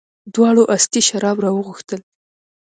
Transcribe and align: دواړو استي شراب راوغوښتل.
دواړو 0.33 0.63
استي 0.75 1.01
شراب 1.07 1.37
راوغوښتل. 1.45 1.99